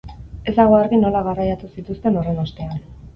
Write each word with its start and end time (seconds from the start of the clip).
Ez 0.51 0.53
dago 0.59 0.77
argi 0.77 0.99
nola 1.01 1.21
garraiatu 1.27 1.69
zituzten 1.75 2.17
horren 2.23 2.41
ostean. 2.45 2.81